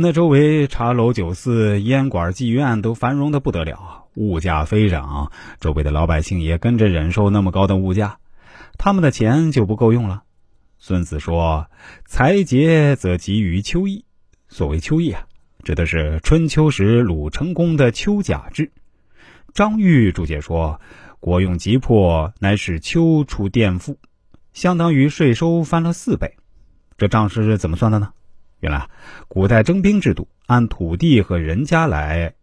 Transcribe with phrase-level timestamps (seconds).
[0.00, 8.20] 那周围茶楼酒肆、烟馆妓院都繁荣的不得了，物价飞涨，周围的老百姓也跟着忍受那么高的物价，
[8.78, 10.22] 他们的钱就不够用了。
[10.78, 11.66] 孙子说
[12.06, 14.04] ：“财竭则急于秋意。”
[14.46, 15.26] 所谓秋意啊，
[15.64, 18.70] 指的是春秋时鲁成公的秋甲制。
[19.52, 20.80] 张玉注解说
[21.18, 23.98] ：“国用急迫，乃使秋出佃赋，
[24.52, 26.36] 相当于税收翻了四倍。”
[26.96, 28.12] 这账是怎么算的呢？
[28.60, 28.88] 原来，
[29.28, 32.34] 古代征兵制度按土地和人家来。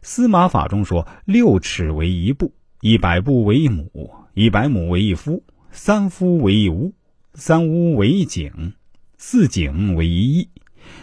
[0.00, 6.94] 司马法中说：“六尺为一步，一百步为一亩，一百亩为一夫，三夫为一屋，
[7.34, 8.72] 三屋为一井，
[9.18, 10.48] 四井为一邑，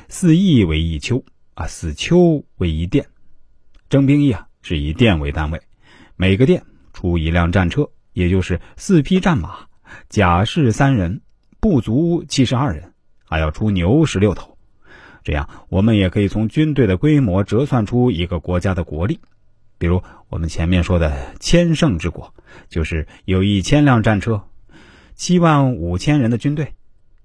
[0.07, 3.05] 四邑为一丘啊，四丘为一店。
[3.87, 5.61] 征兵役啊，是以店为单位，
[6.15, 9.67] 每个店出一辆战车，也就是四匹战马，
[10.09, 11.21] 甲士三人，
[11.59, 12.93] 部卒七十二人，
[13.25, 14.53] 还要出牛十六头。”
[15.25, 19.19] 这样，我们也可以从军队的规模折算出一个国家的国力。
[19.79, 22.31] 比如我们前面说的千乘之国，
[22.69, 24.43] 就是有一千辆战车，
[25.15, 26.75] 七万五千人的军队。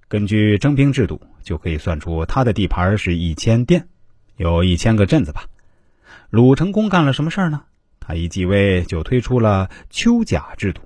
[0.07, 3.87] 根据征兵制度，就可以算出他的地盘是一千店，
[4.35, 5.45] 有一千个镇子吧。
[6.31, 7.61] 鲁成功干了什么事儿呢？
[7.99, 10.81] 他一继位就推出了秋甲制度，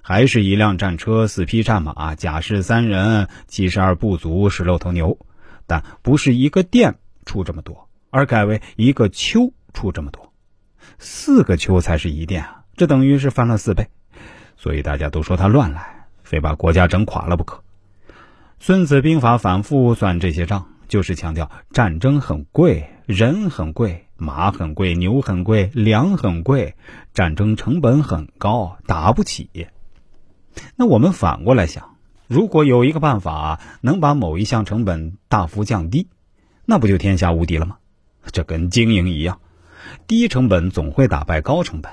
[0.00, 5.18] 还是一辆战车、四匹战马、甲士三人、七十二部族、十六头牛。
[5.66, 10.32] 但不是一个店出这么多，而改为一个丘出这么多，
[10.98, 12.64] 四个丘才是一店啊！
[12.76, 13.88] 这等于是翻了四倍，
[14.56, 17.62] 所以大家都说他乱来，非把国家整垮了不可。
[18.58, 26.74] 孙子兵法反复算这些账，就是强调战争很贵，人很贵，马很贵，牛很贵，粮很贵，
[27.12, 29.68] 战争成本很高，打不起。
[30.76, 31.95] 那我们反过来想。
[32.28, 36.08] 如果有一个办法能把某一项成本大幅降低，
[36.64, 37.78] 那不就天下无敌了吗？
[38.32, 39.40] 这跟经营一样，
[40.08, 41.92] 低成本总会打败高成本。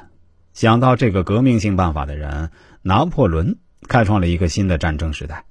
[0.54, 2.50] 想到这个革命性办法的人，
[2.82, 3.58] 拿破仑
[3.88, 5.46] 开创了一个新的战争时代，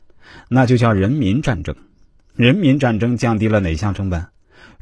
[0.48, 1.76] 那就叫人民战争。
[2.34, 4.26] 人民战争降低了哪项成本？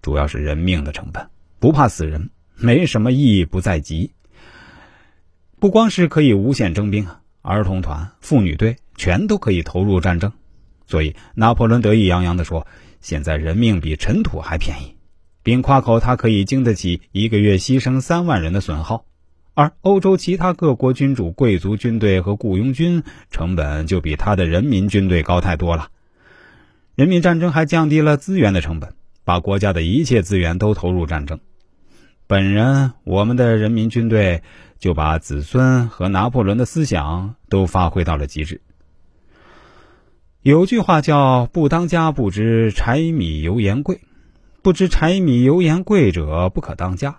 [0.03, 4.12] 主要是人命的成本，不怕死人，没什么意义不在即。
[5.58, 8.76] 不光是可以无限征兵啊，儿童团、妇女队。
[8.96, 10.30] 全都可以投入战争，
[10.86, 12.66] 所以拿破仑得意洋洋地说
[13.00, 14.94] ：“现在人命比尘土还便宜，
[15.42, 19.06] 并夸口他可以经得起一个月牺牲三万人的损耗。
[19.54, 25.88] 而欧洲其他各国君主、贵族军队和雇佣军成本就比他的人民军队高太多了。
[26.94, 28.92] 人民战争还降低了资源的成本，
[29.24, 31.40] 把国家的一切资源都投入战争。
[32.30, 34.44] 本人，我们的人民军队
[34.78, 38.60] 就把子孙和拿破仑的思想都发挥到了极致。”
[40.41, 44.02] 有句话叫“不当家不知柴米油盐贵，
[44.62, 47.16] 不知柴米油盐贵者不可当家”。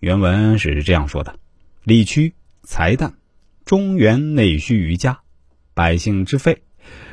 [0.00, 1.36] 原文是这样说的
[1.84, 3.14] ：“理屈财淡，
[3.64, 5.20] 中原内需于家，
[5.72, 6.64] 百姓之费，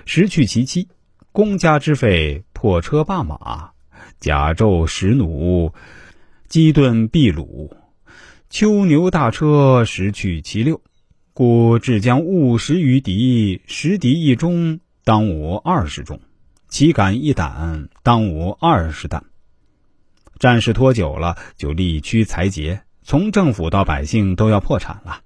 [0.03, 0.87] 食去其妻；
[1.31, 3.73] 公家之费，破车罢马，
[4.19, 5.75] 甲胄食弩，
[6.49, 7.77] 鸡炖秘鲁，
[8.49, 10.81] 秋牛大车，食去其六。
[11.31, 16.19] 故至将务食于敌，食敌一中。”当无二十中，
[16.67, 17.89] 岂敢一胆？
[18.01, 19.25] 当无二十担。
[20.39, 25.21] 战事拖久了，就力屈财竭，从政府到百姓都要破产了。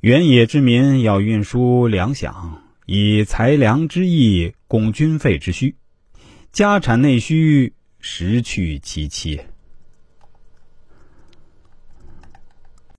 [0.00, 2.32] 原野之民要运输粮饷，
[2.86, 5.76] 以财粮之意供军费之需，
[6.52, 9.42] 家产内需，失去其七。